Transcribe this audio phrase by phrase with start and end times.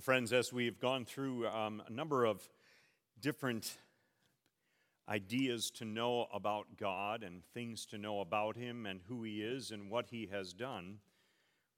[0.00, 2.48] Well, friends, as we've gone through um, a number of
[3.20, 3.76] different
[5.06, 9.72] ideas to know about God and things to know about Him and who He is
[9.72, 11.00] and what He has done,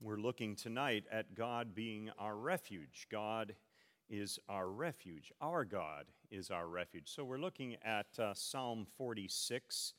[0.01, 3.09] we're looking tonight at God being our refuge.
[3.11, 3.57] God
[4.09, 5.33] is our refuge.
[5.41, 7.13] Our God is our refuge.
[7.13, 9.95] So we're looking at uh, Psalm 46,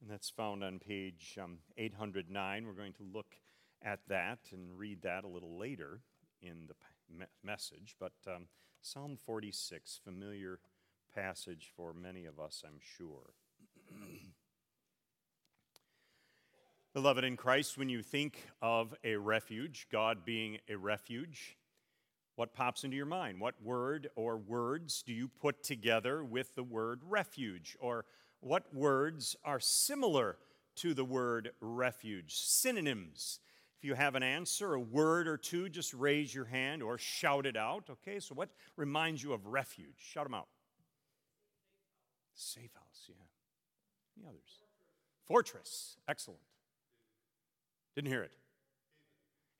[0.00, 2.66] and that's found on page um, 809.
[2.66, 3.36] We're going to look
[3.82, 6.00] at that and read that a little later
[6.42, 6.74] in the
[7.16, 7.96] me- message.
[7.98, 8.46] But um,
[8.80, 10.60] Psalm 46, familiar
[11.14, 13.34] passage for many of us, I'm sure.
[16.94, 21.56] Beloved in Christ, when you think of a refuge, God being a refuge,
[22.38, 23.40] what pops into your mind?
[23.40, 27.76] What word or words do you put together with the word refuge?
[27.80, 28.04] Or
[28.40, 30.38] what words are similar
[30.76, 32.36] to the word refuge?
[32.36, 33.40] Synonyms.
[33.78, 37.46] If you have an answer, a word or two, just raise your hand or shout
[37.46, 37.84] it out.
[37.88, 39.94] Okay, so what reminds you of refuge?
[39.96, 40.48] Shout them out.
[42.34, 43.14] Safe house, yeah.
[44.16, 44.62] Any others?
[45.26, 46.40] Fortress, excellent.
[47.94, 48.32] Didn't hear it.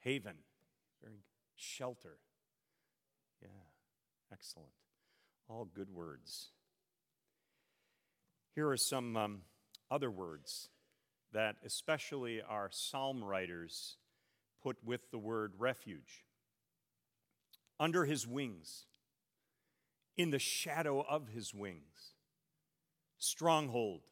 [0.00, 0.36] Haven,
[1.02, 1.22] very.
[1.60, 2.18] Shelter,
[3.42, 3.48] yeah,
[4.32, 4.70] excellent.
[5.48, 6.50] All good words.
[8.54, 9.42] Here are some um,
[9.90, 10.68] other words
[11.32, 13.96] that especially our psalm writers
[14.62, 16.24] put with the word refuge.
[17.80, 18.86] Under his wings,
[20.16, 22.14] in the shadow of his wings,
[23.18, 24.02] stronghold,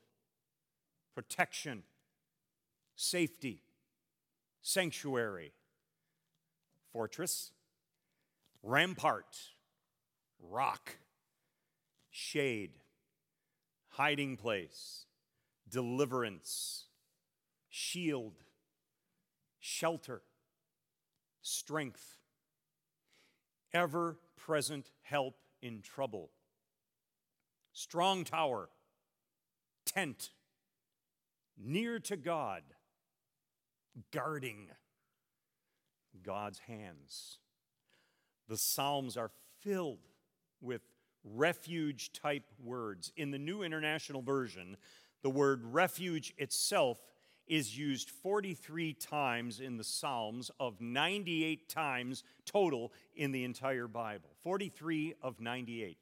[1.14, 1.82] protection,
[2.94, 3.62] safety,
[4.62, 5.52] sanctuary,
[6.92, 7.52] fortress,
[8.62, 9.36] rampart,
[10.40, 10.96] rock,
[12.10, 12.78] shade,
[13.88, 15.06] hiding place,
[15.68, 16.84] deliverance,
[17.68, 18.34] shield,
[19.58, 20.22] shelter,
[21.46, 22.18] strength,
[23.72, 26.30] ever present help in trouble,
[27.72, 28.68] strong tower,
[29.84, 30.30] tent,
[31.56, 32.62] near to God,
[34.12, 34.68] guarding
[36.24, 37.38] God's hands.
[38.48, 40.08] The Psalms are filled
[40.60, 40.82] with
[41.22, 43.12] refuge type words.
[43.16, 44.76] In the New International Version,
[45.22, 46.98] the word refuge itself
[47.46, 54.30] is used 43 times in the Psalms, of 98 times total in the entire Bible.
[54.42, 55.98] 43 of 98.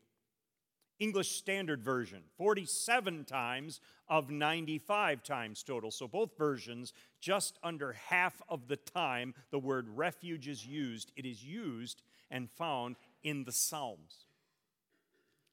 [1.00, 5.90] English Standard Version, 47 times of 95 times total.
[5.90, 11.26] So both versions, just under half of the time the word refuge is used, it
[11.26, 14.26] is used and found in the Psalms.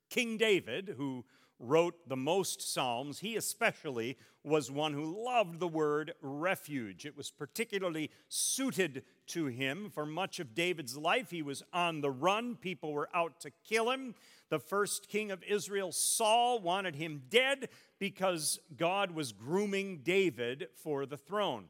[0.09, 1.25] King David, who
[1.61, 7.05] wrote the most Psalms, he especially was one who loved the word refuge.
[7.05, 9.91] It was particularly suited to him.
[9.93, 13.91] For much of David's life, he was on the run, people were out to kill
[13.91, 14.15] him.
[14.49, 21.05] The first king of Israel, Saul, wanted him dead because God was grooming David for
[21.05, 21.65] the throne.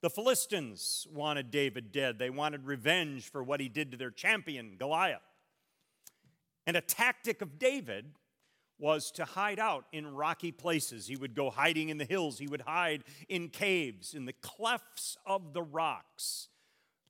[0.00, 2.18] The Philistines wanted David dead.
[2.18, 5.22] They wanted revenge for what he did to their champion, Goliath.
[6.66, 8.12] And a tactic of David
[8.78, 11.06] was to hide out in rocky places.
[11.06, 15.16] He would go hiding in the hills, he would hide in caves, in the clefts
[15.26, 16.48] of the rocks.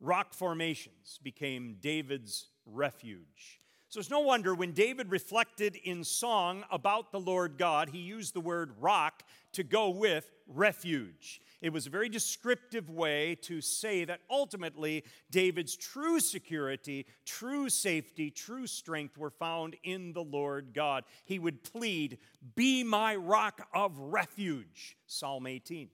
[0.00, 3.60] Rock formations became David's refuge.
[3.90, 8.34] So it's no wonder when David reflected in song about the Lord God, he used
[8.34, 9.22] the word rock
[9.58, 11.41] to go with refuge.
[11.60, 15.02] It was a very descriptive way to say that ultimately
[15.32, 21.02] David's true security, true safety, true strength were found in the Lord God.
[21.24, 22.19] He would plead,
[22.54, 25.88] Be my rock of refuge, Psalm 18.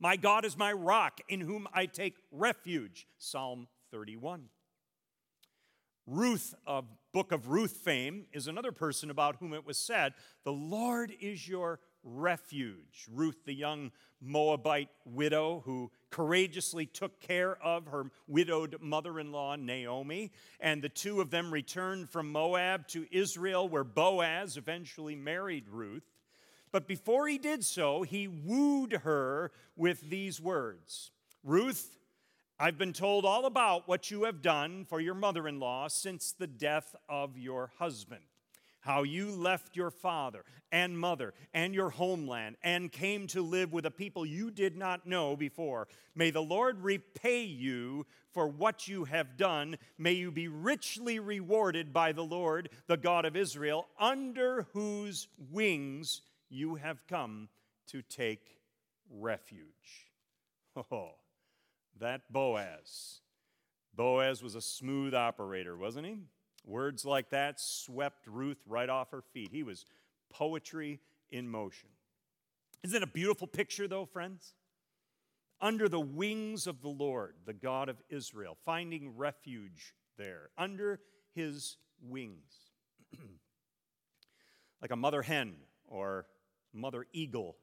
[0.00, 4.48] My God is my rock in whom I take refuge, Psalm 31.
[6.08, 10.52] Ruth, of book of Ruth fame, is another person about whom it was said, The
[10.52, 13.06] Lord is your refuge.
[13.12, 19.56] Ruth, the young Moabite widow who courageously took care of her widowed mother in law,
[19.56, 20.30] Naomi,
[20.60, 26.04] and the two of them returned from Moab to Israel, where Boaz eventually married Ruth.
[26.70, 31.10] But before he did so, he wooed her with these words
[31.44, 31.98] Ruth,
[32.58, 36.32] I've been told all about what you have done for your mother in law since
[36.32, 38.22] the death of your husband
[38.82, 43.86] how you left your father and mother and your homeland and came to live with
[43.86, 45.88] a people you did not know before.
[46.14, 49.76] May the Lord repay you for what you have done.
[49.98, 56.22] May you be richly rewarded by the Lord, the God of Israel, under whose wings
[56.50, 57.48] you have come
[57.88, 58.58] to take
[59.10, 59.58] refuge.
[60.90, 61.10] Oh,
[62.00, 63.20] that Boaz,
[63.94, 66.16] Boaz was a smooth operator, wasn't he?
[66.64, 69.50] Words like that swept Ruth right off her feet.
[69.52, 69.84] He was
[70.30, 71.00] poetry
[71.30, 71.88] in motion.
[72.82, 74.54] Isn't it a beautiful picture, though, friends?
[75.60, 81.00] Under the wings of the Lord, the God of Israel, finding refuge there, under
[81.34, 82.70] his wings.
[84.82, 85.54] like a mother hen
[85.86, 86.26] or
[86.72, 87.56] mother eagle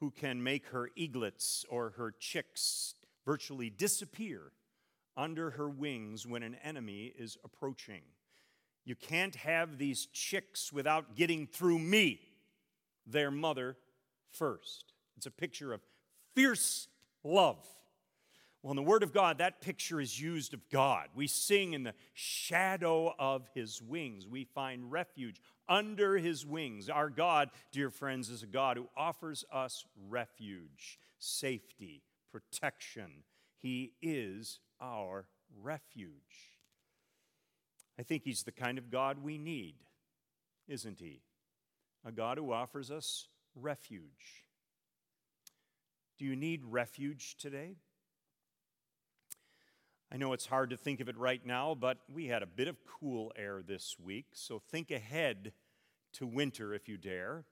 [0.00, 2.94] who can make her eaglets or her chicks
[3.24, 4.52] virtually disappear
[5.16, 8.02] under her wings when an enemy is approaching.
[8.84, 12.20] You can't have these chicks without getting through me,
[13.06, 13.76] their mother,
[14.32, 14.92] first.
[15.16, 15.80] It's a picture of
[16.34, 16.88] fierce
[17.22, 17.64] love.
[18.62, 21.08] Well, in the Word of God, that picture is used of God.
[21.16, 24.26] We sing in the shadow of His wings.
[24.28, 26.88] We find refuge under His wings.
[26.88, 33.24] Our God, dear friends, is a God who offers us refuge, safety, protection.
[33.58, 35.26] He is our
[35.62, 36.10] refuge.
[37.98, 39.76] I think He's the kind of God we need,
[40.68, 41.22] isn't He?
[42.04, 44.44] A God who offers us refuge.
[46.18, 47.76] Do you need refuge today?
[50.12, 52.68] I know it's hard to think of it right now, but we had a bit
[52.68, 55.52] of cool air this week, so think ahead
[56.14, 57.44] to winter if you dare.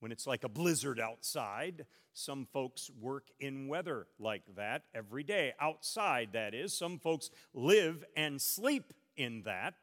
[0.00, 5.52] When it's like a blizzard outside, some folks work in weather like that every day.
[5.60, 6.76] Outside, that is.
[6.76, 9.74] Some folks live and sleep in that.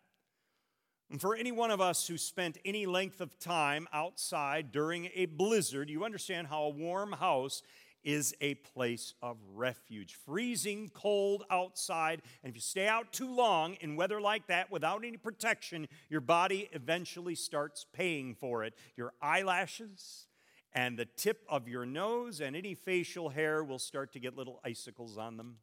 [1.11, 5.27] And for any one of us who spent any length of time outside during a
[5.27, 7.61] blizzard, you understand how a warm house
[8.05, 10.15] is a place of refuge.
[10.25, 15.03] Freezing cold outside, and if you stay out too long in weather like that without
[15.03, 18.75] any protection, your body eventually starts paying for it.
[18.95, 20.27] Your eyelashes
[20.71, 24.61] and the tip of your nose and any facial hair will start to get little
[24.63, 25.57] icicles on them.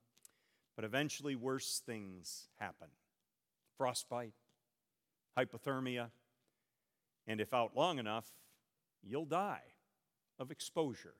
[0.74, 2.88] But eventually, worse things happen
[3.78, 4.34] frostbite
[5.36, 6.10] hypothermia,
[7.26, 8.28] and if out long enough,
[9.02, 9.62] you'll die
[10.38, 11.14] of exposure.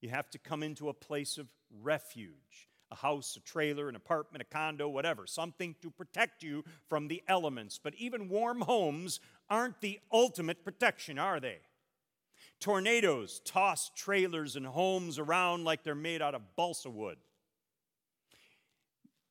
[0.00, 1.48] You have to come into a place of
[1.82, 7.08] refuge a house, a trailer, an apartment, a condo, whatever, something to protect you from
[7.08, 7.80] the elements.
[7.82, 9.20] But even warm homes
[9.50, 11.58] aren't the ultimate protection, are they?
[12.60, 17.18] Tornadoes toss trailers and homes around like they're made out of balsa wood.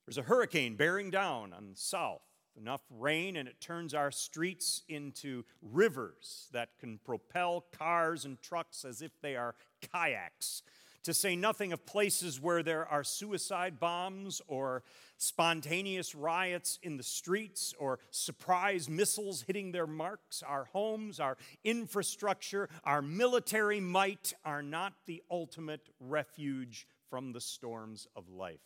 [0.05, 2.21] There's a hurricane bearing down on the south
[2.57, 8.85] enough rain and it turns our streets into rivers that can propel cars and trucks
[8.85, 10.61] as if they are kayaks.
[11.03, 14.81] To say nothing of places where there are suicide bombs or
[15.17, 20.41] spontaneous riots in the streets or surprise missiles hitting their marks.
[20.41, 28.07] Our homes, our infrastructure, our military might are not the ultimate refuge from the storms
[28.15, 28.65] of life,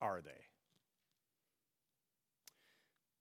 [0.00, 0.51] are they?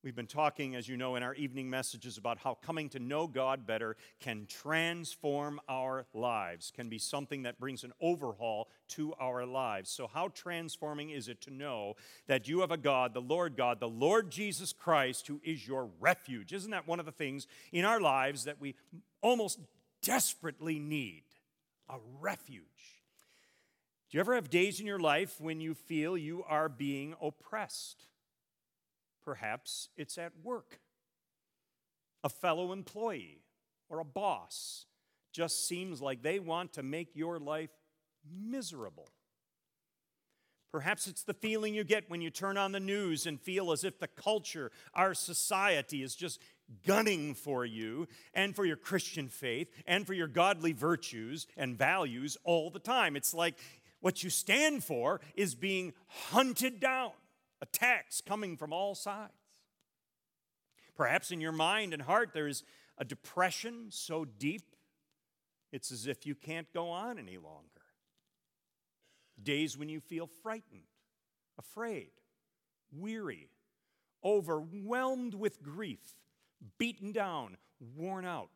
[0.03, 3.27] We've been talking, as you know, in our evening messages about how coming to know
[3.27, 9.45] God better can transform our lives, can be something that brings an overhaul to our
[9.45, 9.92] lives.
[9.92, 13.80] So, how transforming is it to know that you have a God, the Lord God,
[13.80, 16.51] the Lord Jesus Christ, who is your refuge?
[16.51, 18.74] Isn't that one of the things in our lives that we
[19.21, 19.59] almost
[20.01, 21.25] desperately need?
[21.90, 22.64] A refuge.
[24.09, 28.07] Do you ever have days in your life when you feel you are being oppressed?
[29.23, 30.80] Perhaps it's at work.
[32.23, 33.42] A fellow employee
[33.90, 34.85] or a boss
[35.31, 37.71] just seems like they want to make your life
[38.30, 39.07] miserable.
[40.71, 43.83] Perhaps it's the feeling you get when you turn on the news and feel as
[43.83, 46.40] if the culture, our society, is just
[46.87, 52.37] gunning for you and for your Christian faith and for your godly virtues and values
[52.45, 53.18] all the time.
[53.18, 53.56] It's like
[53.99, 57.11] what you stand for is being hunted down
[57.61, 59.33] attacks coming from all sides.
[60.95, 62.63] Perhaps in your mind and heart there is
[62.97, 64.75] a depression so deep
[65.71, 67.68] it's as if you can't go on any longer.
[69.41, 70.83] Days when you feel frightened,
[71.57, 72.11] afraid,
[72.91, 73.49] weary,
[74.23, 76.15] overwhelmed with grief,
[76.77, 77.57] beaten down,
[77.95, 78.49] worn out.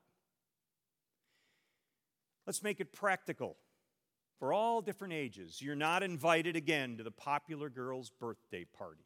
[2.46, 3.58] Let's make it practical
[4.40, 5.62] for all different ages.
[5.62, 9.06] You're not invited again to the popular girl's birthday party.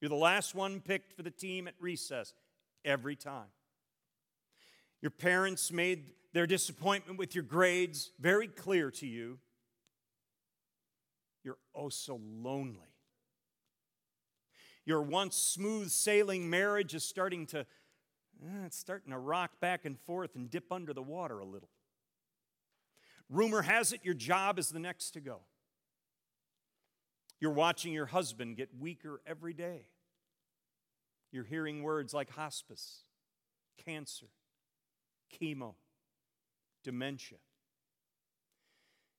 [0.00, 2.34] You're the last one picked for the team at recess
[2.84, 3.48] every time.
[5.00, 9.38] Your parents made their disappointment with your grades very clear to you.
[11.44, 12.80] You're oh so lonely.
[14.84, 19.98] Your once smooth sailing marriage is starting to, eh, it's starting to rock back and
[19.98, 21.70] forth and dip under the water a little.
[23.30, 25.40] Rumor has it your job is the next to go.
[27.40, 29.86] You're watching your husband get weaker every day.
[31.30, 33.02] You're hearing words like hospice,
[33.84, 34.26] cancer,
[35.40, 35.74] chemo,
[36.82, 37.38] dementia.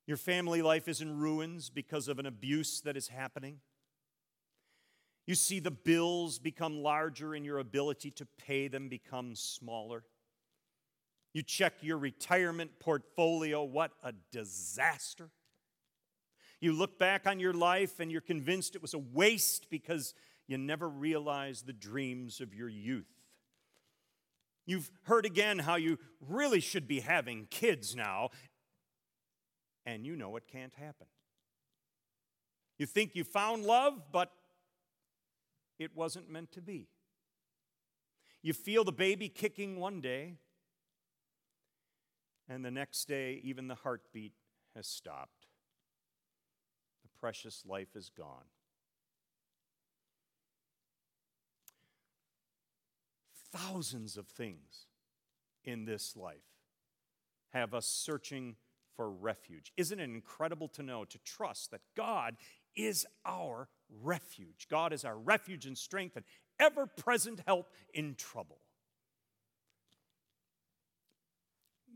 [0.06, 3.60] Your family life is in ruins because of an abuse that is happening.
[5.26, 10.02] You see the bills become larger and your ability to pay them becomes smaller.
[11.32, 15.30] You check your retirement portfolio, what a disaster.
[16.60, 20.14] You look back on your life and you're convinced it was a waste because
[20.46, 23.06] you never realized the dreams of your youth.
[24.66, 28.30] You've heard again how you really should be having kids now,
[29.86, 31.06] and you know it can't happen.
[32.78, 34.30] You think you found love, but
[35.78, 36.88] it wasn't meant to be.
[38.42, 40.36] You feel the baby kicking one day,
[42.50, 44.32] and the next day, even the heartbeat
[44.74, 45.46] has stopped.
[47.02, 48.44] The precious life is gone.
[53.52, 54.86] Thousands of things
[55.64, 56.36] in this life
[57.52, 58.56] have us searching
[58.96, 59.72] for refuge.
[59.76, 62.36] Isn't it incredible to know, to trust that God
[62.74, 63.68] is our
[64.02, 64.66] refuge?
[64.68, 66.24] God is our refuge and strength and
[66.58, 68.58] ever present help in trouble.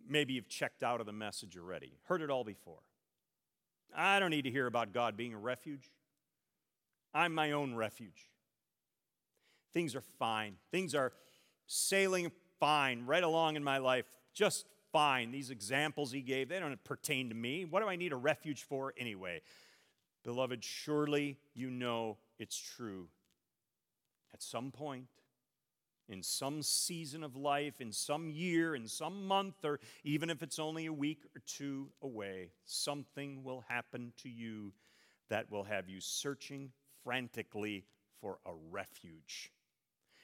[0.09, 2.81] Maybe you've checked out of the message already, heard it all before.
[3.97, 5.91] I don't need to hear about God being a refuge.
[7.15, 8.29] I'm my own refuge.
[9.73, 10.57] Things are fine.
[10.71, 11.13] Things are
[11.67, 15.31] sailing fine right along in my life, just fine.
[15.31, 17.65] These examples he gave, they don't pertain to me.
[17.65, 19.43] What do I need a refuge for anyway?
[20.25, 23.09] Beloved, surely you know it's true.
[24.33, 25.07] At some point,
[26.09, 30.59] in some season of life, in some year, in some month, or even if it's
[30.59, 34.73] only a week or two away, something will happen to you
[35.31, 36.71] that will have you searching
[37.03, 37.85] frantically
[38.21, 39.51] for a refuge.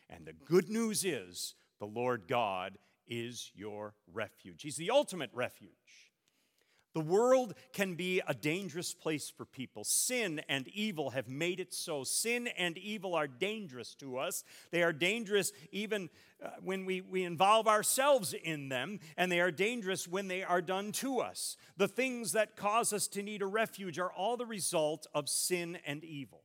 [0.08, 4.62] And the good news is the Lord God is your refuge.
[4.62, 6.09] He's the ultimate refuge.
[6.92, 9.84] The world can be a dangerous place for people.
[9.84, 12.02] Sin and evil have made it so.
[12.02, 14.42] Sin and evil are dangerous to us.
[14.72, 16.10] They are dangerous even
[16.44, 20.62] uh, when we, we involve ourselves in them, and they are dangerous when they are
[20.62, 21.56] done to us.
[21.76, 25.78] The things that cause us to need a refuge are all the result of sin
[25.86, 26.42] and evil.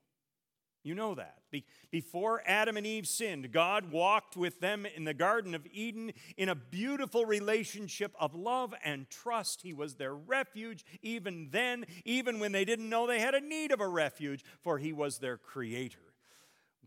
[0.86, 1.40] You know that.
[1.50, 6.14] Be- before Adam and Eve sinned, God walked with them in the Garden of Eden
[6.38, 9.64] in a beautiful relationship of love and trust.
[9.64, 13.72] He was their refuge even then, even when they didn't know they had a need
[13.72, 16.14] of a refuge, for He was their creator.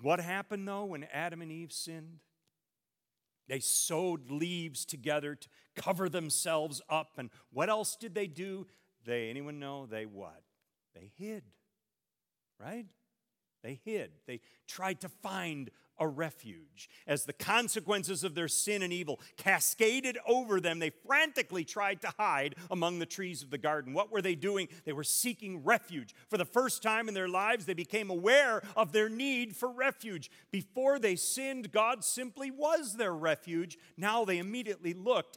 [0.00, 2.20] What happened though when Adam and Eve sinned?
[3.48, 7.14] They sewed leaves together to cover themselves up.
[7.16, 8.68] And what else did they do?
[9.04, 9.86] They, anyone know?
[9.86, 10.42] They what?
[10.94, 11.42] They hid,
[12.60, 12.86] right?
[13.68, 14.12] They hid.
[14.26, 16.88] They tried to find a refuge.
[17.06, 22.12] As the consequences of their sin and evil cascaded over them, they frantically tried to
[22.16, 23.92] hide among the trees of the garden.
[23.92, 24.68] What were they doing?
[24.86, 26.14] They were seeking refuge.
[26.30, 30.30] For the first time in their lives, they became aware of their need for refuge.
[30.50, 33.76] Before they sinned, God simply was their refuge.
[33.98, 35.36] Now they immediately looked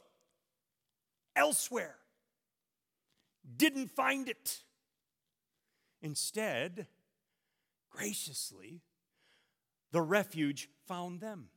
[1.35, 1.97] elsewhere,
[3.57, 4.61] didn't find it.
[6.01, 6.87] Instead,
[7.91, 8.81] graciously,
[9.91, 11.49] the refuge found them,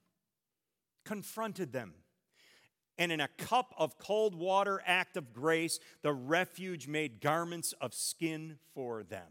[1.05, 1.95] confronted them.
[2.97, 7.93] And in a cup of cold water act of grace, the refuge made garments of
[7.93, 9.27] skin for them,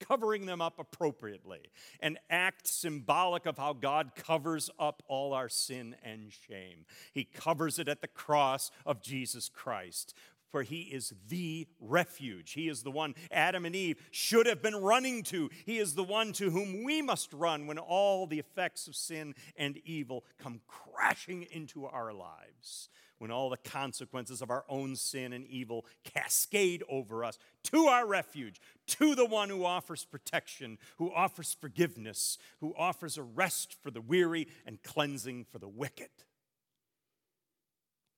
[0.00, 1.60] covering them up appropriately.
[2.00, 6.86] An act symbolic of how God covers up all our sin and shame.
[7.12, 10.14] He covers it at the cross of Jesus Christ
[10.50, 12.52] for he is the refuge.
[12.52, 15.50] He is the one Adam and Eve should have been running to.
[15.64, 19.34] He is the one to whom we must run when all the effects of sin
[19.56, 22.88] and evil come crashing into our lives.
[23.18, 28.06] When all the consequences of our own sin and evil cascade over us to our
[28.06, 33.90] refuge, to the one who offers protection, who offers forgiveness, who offers a rest for
[33.90, 36.08] the weary and cleansing for the wicked.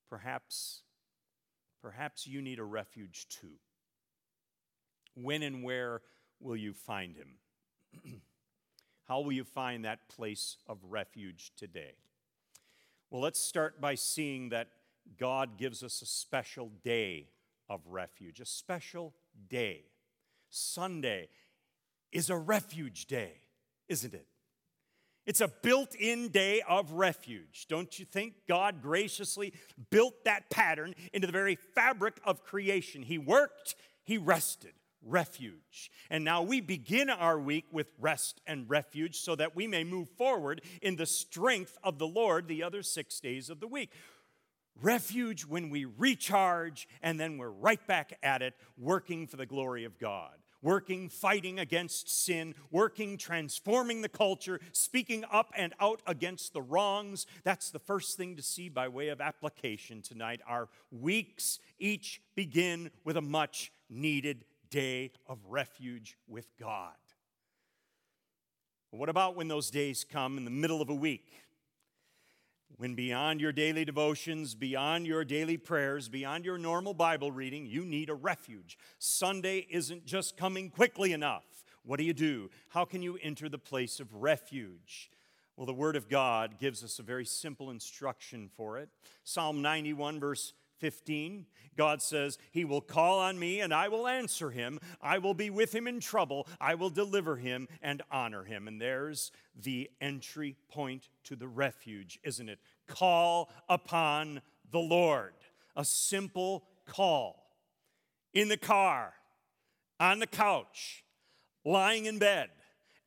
[0.09, 0.82] Perhaps
[1.83, 3.59] Perhaps you need a refuge too.
[5.15, 6.01] When and where
[6.39, 7.35] will you find him?
[9.07, 11.95] How will you find that place of refuge today?
[13.11, 14.69] Well, let's start by seeing that
[15.19, 17.27] God gives us a special day
[17.69, 19.13] of refuge, a special
[19.49, 19.83] day.
[20.49, 21.27] Sunday
[22.13, 23.41] is a refuge day,
[23.89, 24.27] isn't it?
[25.25, 27.67] It's a built in day of refuge.
[27.69, 29.53] Don't you think God graciously
[29.89, 33.03] built that pattern into the very fabric of creation?
[33.03, 34.73] He worked, He rested.
[35.05, 35.91] refuge.
[36.09, 40.07] And now we begin our week with rest and refuge so that we may move
[40.17, 43.91] forward in the strength of the Lord the other six days of the week.
[44.81, 49.83] Refuge when we recharge, and then we're right back at it, working for the glory
[49.83, 56.53] of God working, fighting against sin, working, transforming the culture, speaking up and out against
[56.53, 57.27] the wrongs.
[57.43, 60.41] That's the first thing to see by way of application tonight.
[60.47, 66.93] Our weeks each begin with a much needed day of refuge with God.
[68.89, 71.43] What about when those days come in the middle of a week?
[72.77, 77.85] When beyond your daily devotions, beyond your daily prayers, beyond your normal Bible reading, you
[77.85, 78.77] need a refuge.
[78.97, 81.43] Sunday isn't just coming quickly enough.
[81.83, 82.49] What do you do?
[82.69, 85.11] How can you enter the place of refuge?
[85.55, 88.89] Well, the Word of God gives us a very simple instruction for it.
[89.23, 90.53] Psalm 91, verse
[90.83, 91.45] 15,
[91.77, 94.81] God says, He will call on me and I will answer him.
[95.01, 96.45] I will be with him in trouble.
[96.59, 98.67] I will deliver him and honor him.
[98.67, 102.59] And there's the entry point to the refuge, isn't it?
[102.85, 105.35] Call upon the Lord.
[105.77, 107.55] A simple call.
[108.33, 109.13] In the car,
[110.01, 111.05] on the couch,
[111.63, 112.49] lying in bed,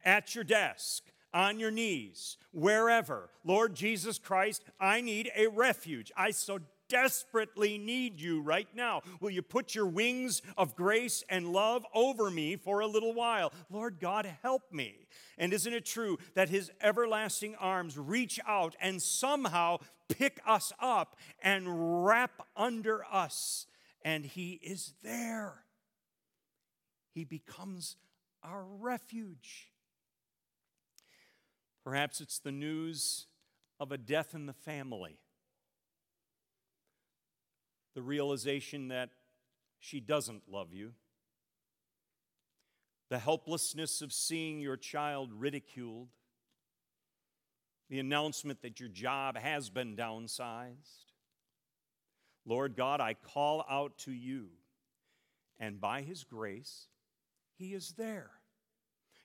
[0.02, 1.02] at your desk,
[1.34, 3.28] on your knees, wherever.
[3.44, 6.10] Lord Jesus Christ, I need a refuge.
[6.16, 9.02] I so desperately need you right now.
[9.20, 13.52] Will you put your wings of grace and love over me for a little while?
[13.70, 15.06] Lord God, help me.
[15.38, 19.78] And isn't it true that his everlasting arms reach out and somehow
[20.08, 23.66] pick us up and wrap under us?
[24.02, 25.64] And he is there.
[27.12, 27.96] He becomes
[28.42, 29.72] our refuge.
[31.84, 33.26] Perhaps it's the news
[33.78, 35.18] of a death in the family
[37.96, 39.08] the realization that
[39.80, 40.92] she doesn't love you,
[43.08, 46.08] the helplessness of seeing your child ridiculed,
[47.88, 51.06] the announcement that your job has been downsized.
[52.44, 54.48] Lord God, I call out to you,
[55.58, 56.88] and by His grace,
[57.56, 58.30] He is there.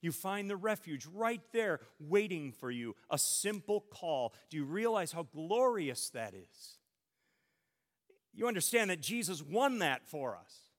[0.02, 4.34] You find the refuge right there waiting for you, a simple call.
[4.50, 6.78] Do you realize how glorious that is?
[8.34, 10.72] You understand that Jesus won that for us.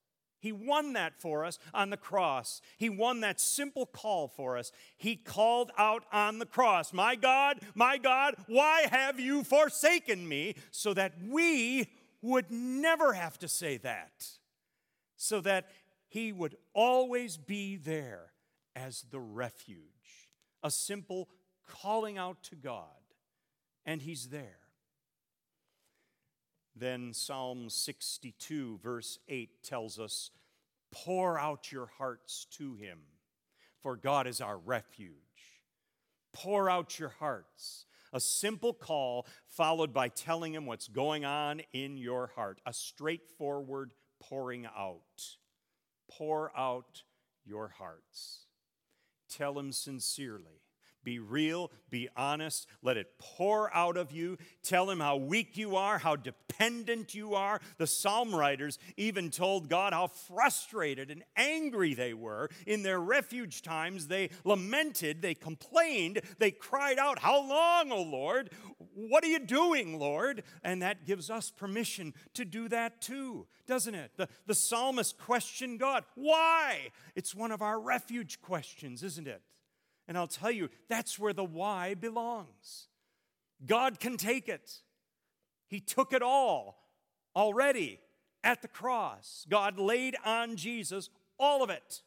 [0.43, 2.61] He won that for us on the cross.
[2.77, 4.73] He won that simple call for us.
[4.97, 10.57] He called out on the cross, My God, my God, why have you forsaken me?
[10.73, 11.87] So that we
[12.23, 14.27] would never have to say that.
[15.17, 15.69] So that
[16.09, 18.33] He would always be there
[18.75, 19.79] as the refuge.
[20.65, 21.29] A simple
[21.69, 22.87] calling out to God,
[23.87, 24.62] and He's there.
[26.75, 30.31] Then Psalm 62, verse 8 tells us,
[30.91, 32.99] Pour out your hearts to him,
[33.83, 35.13] for God is our refuge.
[36.33, 37.85] Pour out your hearts.
[38.15, 42.61] A simple call followed by telling him what's going on in your heart.
[42.67, 45.37] A straightforward pouring out.
[46.11, 47.03] Pour out
[47.45, 48.47] your hearts.
[49.29, 50.62] Tell him sincerely
[51.05, 54.39] be real, be honest, let it pour out of you.
[54.63, 57.61] Tell him how weak you are, how dependent you are.
[57.79, 62.51] The psalm writers even told God how frustrated and angry they were.
[62.67, 68.51] In their refuge times, they lamented, they complained, they cried out, How long, O Lord?
[68.95, 70.43] What are you doing, Lord?
[70.63, 74.13] And that gives us permission to do that too, doesn't it?
[74.17, 76.05] The, the psalmist questioned God.
[76.15, 76.91] Why?
[77.15, 79.43] It's one of our refuge questions, isn't it?
[80.13, 82.89] And I'll tell you, that's where the why belongs.
[83.65, 84.83] God can take it.
[85.69, 86.91] He took it all
[87.35, 87.99] already
[88.45, 89.47] at the cross.
[89.49, 92.03] God laid on Jesus all of it.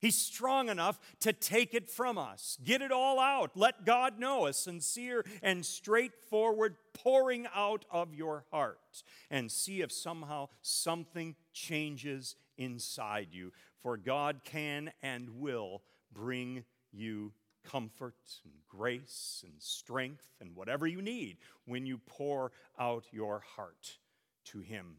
[0.00, 2.58] He's strong enough to take it from us.
[2.64, 3.52] Get it all out.
[3.54, 9.92] Let God know a sincere and straightforward pouring out of your heart and see if
[9.92, 13.52] somehow something changes inside you.
[13.84, 17.32] For God can and will bring you
[17.64, 23.98] comfort and grace and strength and whatever you need when you pour out your heart
[24.44, 24.96] to Him.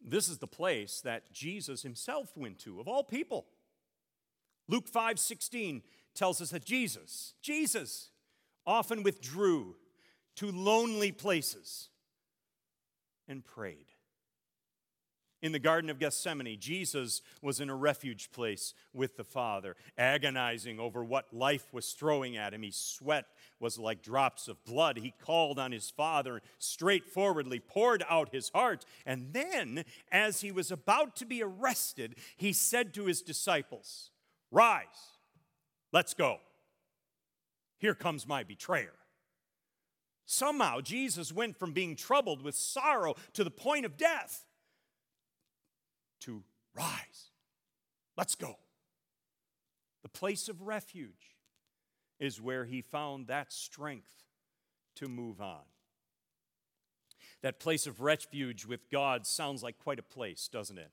[0.00, 3.46] This is the place that Jesus himself went to, of all people.
[4.68, 5.82] Luke 5 16
[6.14, 8.10] tells us that Jesus, Jesus,
[8.66, 9.74] often withdrew
[10.36, 11.88] to lonely places
[13.28, 13.86] and prayed.
[15.46, 20.80] In the Garden of Gethsemane, Jesus was in a refuge place with the Father, agonizing
[20.80, 22.62] over what life was throwing at him.
[22.62, 23.26] He sweat
[23.60, 24.96] was like drops of blood.
[24.96, 28.84] He called on his Father, straightforwardly poured out his heart.
[29.06, 34.10] And then, as he was about to be arrested, he said to his disciples,
[34.50, 34.82] Rise,
[35.92, 36.38] let's go.
[37.78, 38.94] Here comes my betrayer.
[40.24, 44.45] Somehow, Jesus went from being troubled with sorrow to the point of death
[46.20, 46.42] to
[46.74, 47.30] rise.
[48.16, 48.56] Let's go.
[50.02, 51.36] The place of refuge
[52.18, 54.24] is where he found that strength
[54.96, 55.62] to move on.
[57.42, 60.90] That place of refuge with God sounds like quite a place, doesn't it?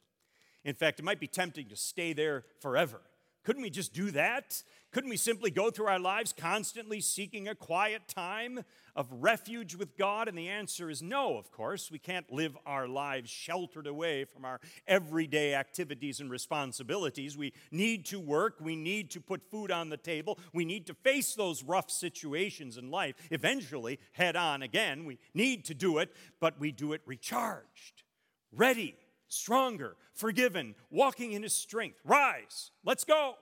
[0.65, 3.01] In fact, it might be tempting to stay there forever.
[3.43, 4.63] Couldn't we just do that?
[4.91, 8.63] Couldn't we simply go through our lives constantly seeking a quiet time
[8.95, 10.27] of refuge with God?
[10.27, 11.91] And the answer is no, of course.
[11.91, 17.37] We can't live our lives sheltered away from our everyday activities and responsibilities.
[17.37, 18.55] We need to work.
[18.59, 20.39] We need to put food on the table.
[20.53, 25.05] We need to face those rough situations in life, eventually head on again.
[25.05, 28.03] We need to do it, but we do it recharged,
[28.51, 28.95] ready
[29.33, 31.99] stronger, forgiven, walking in his strength.
[32.05, 33.35] Rise, let's go.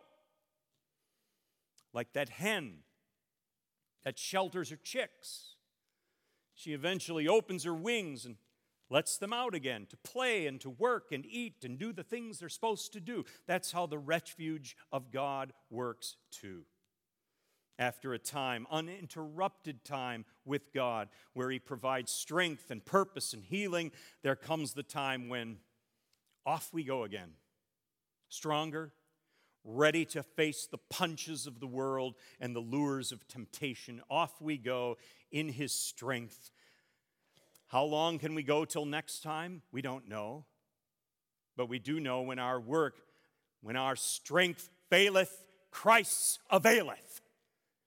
[1.93, 2.75] Like that hen
[4.03, 5.55] that shelters her chicks.
[6.53, 8.35] She eventually opens her wings and
[8.89, 12.39] lets them out again to play and to work and eat and do the things
[12.39, 13.23] they're supposed to do.
[13.47, 16.63] That's how the refuge of God works too.
[17.79, 23.91] After a time, uninterrupted time with God, where He provides strength and purpose and healing,
[24.23, 25.57] there comes the time when
[26.45, 27.31] off we go again.
[28.29, 28.91] Stronger,
[29.63, 34.01] ready to face the punches of the world and the lures of temptation.
[34.09, 34.97] Off we go
[35.31, 36.51] in his strength.
[37.67, 39.61] How long can we go till next time?
[39.71, 40.45] We don't know.
[41.55, 42.95] But we do know when our work,
[43.61, 47.21] when our strength faileth, Christ's availeth.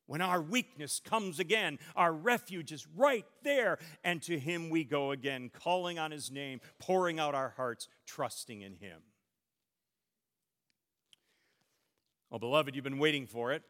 [0.06, 5.12] When our weakness comes again, our refuge is right there, and to Him we go
[5.12, 9.00] again, calling on His name, pouring out our hearts, trusting in Him.
[12.34, 13.62] Well, beloved, you've been waiting for it.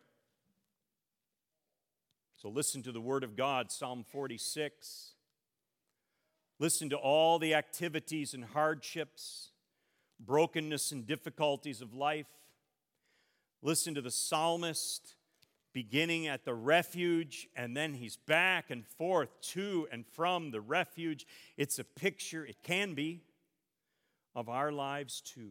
[2.32, 5.12] So listen to the Word of God, Psalm 46.
[6.58, 9.50] Listen to all the activities and hardships,
[10.18, 12.24] brokenness and difficulties of life.
[13.60, 15.14] Listen to the psalmist
[15.74, 21.26] beginning at the refuge, and then he's back and forth to and from the refuge.
[21.58, 23.24] It's a picture, it can be,
[24.34, 25.50] of our lives too.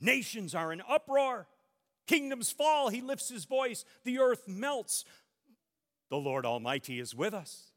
[0.00, 1.48] Nations are in uproar.
[2.06, 2.88] Kingdoms fall.
[2.88, 3.84] He lifts his voice.
[4.04, 5.04] The earth melts.
[6.10, 7.72] The Lord Almighty is with us.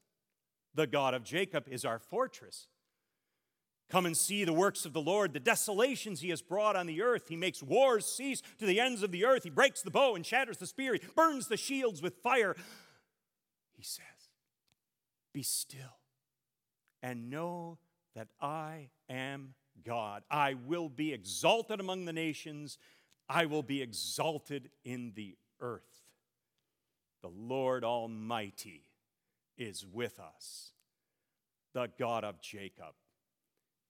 [0.76, 2.68] The God of Jacob is our fortress.
[3.90, 7.02] Come and see the works of the Lord, the desolations he has brought on the
[7.02, 7.28] earth.
[7.28, 9.44] He makes wars cease to the ends of the earth.
[9.44, 10.94] He breaks the bow and shatters the spear.
[10.94, 12.56] He burns the shields with fire.
[13.76, 14.06] He says,
[15.34, 15.98] Be still
[17.02, 17.80] and know
[18.16, 20.24] that I am God.
[20.30, 22.78] I will be exalted among the nations,
[23.28, 25.84] I will be exalted in the earth.
[27.22, 28.86] The Lord Almighty
[29.58, 30.72] is with us,
[31.74, 32.96] the God of Jacob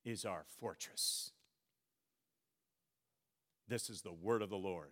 [0.04, 1.32] is our fortress.
[3.68, 4.90] This is the word of the Lord.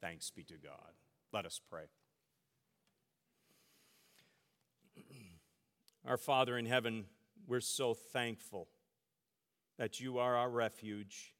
[0.00, 0.92] Thanks be to God.
[1.32, 1.84] Let us pray.
[6.06, 7.06] Our Father in heaven,
[7.48, 8.68] we're so thankful
[9.78, 11.34] that you are our refuge.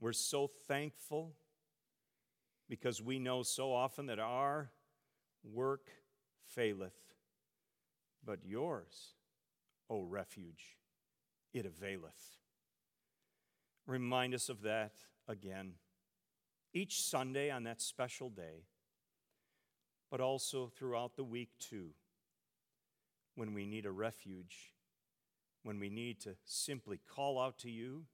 [0.00, 1.34] We're so thankful
[2.68, 4.70] because we know so often that our
[5.42, 5.88] work
[6.46, 6.96] faileth,
[8.24, 9.14] but yours
[9.90, 10.78] O refuge,
[11.52, 12.38] it availeth.
[13.86, 14.94] Remind us of that
[15.28, 15.72] again
[16.72, 18.64] each Sunday on that special day,
[20.10, 21.90] but also throughout the week too,
[23.36, 24.72] when we need a refuge,
[25.64, 28.04] when we need to simply call out to you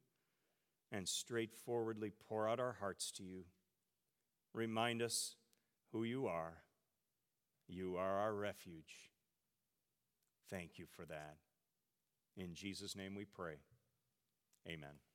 [0.91, 3.45] and straightforwardly pour out our hearts to you.
[4.55, 5.35] Remind us
[5.93, 6.63] who you are.
[7.69, 9.11] You are our refuge.
[10.49, 11.37] Thank you for that.
[12.37, 13.57] In Jesus' name we pray.
[14.67, 15.10] Amen.